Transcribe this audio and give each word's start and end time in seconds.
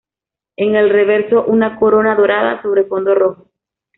En 0.55 0.75
el 0.75 0.89
reverso 0.89 1.45
una 1.45 1.77
corona 1.77 2.15
dorada, 2.15 2.59
sobre 2.63 2.85
fondo 2.85 3.13
rojo. 3.13 3.51